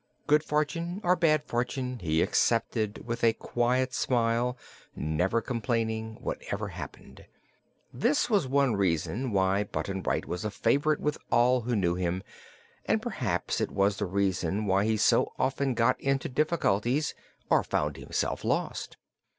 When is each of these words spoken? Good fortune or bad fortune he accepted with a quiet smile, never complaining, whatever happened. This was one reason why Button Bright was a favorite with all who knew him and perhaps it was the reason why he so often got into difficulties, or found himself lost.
Good 0.25 0.43
fortune 0.43 0.99
or 1.03 1.15
bad 1.15 1.43
fortune 1.43 1.99
he 1.99 2.23
accepted 2.23 3.05
with 3.05 3.23
a 3.23 3.33
quiet 3.33 3.93
smile, 3.93 4.57
never 4.95 5.41
complaining, 5.41 6.17
whatever 6.21 6.69
happened. 6.69 7.27
This 7.93 8.27
was 8.27 8.47
one 8.47 8.75
reason 8.75 9.31
why 9.31 9.63
Button 9.63 10.01
Bright 10.01 10.25
was 10.25 10.43
a 10.43 10.49
favorite 10.49 11.01
with 11.01 11.19
all 11.31 11.61
who 11.61 11.75
knew 11.75 11.93
him 11.93 12.23
and 12.85 12.99
perhaps 12.99 13.61
it 13.61 13.69
was 13.69 13.97
the 13.97 14.07
reason 14.07 14.65
why 14.65 14.85
he 14.85 14.97
so 14.97 15.33
often 15.37 15.75
got 15.75 16.01
into 16.01 16.27
difficulties, 16.27 17.13
or 17.51 17.61
found 17.63 17.97
himself 17.97 18.43
lost. 18.43 18.97